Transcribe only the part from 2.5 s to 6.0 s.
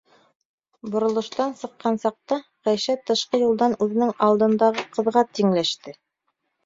Ғәйшә тышҡы юлдан үҙенең алдындағы ҡыҙға тиңләште.